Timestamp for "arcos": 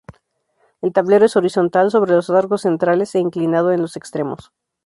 2.31-2.61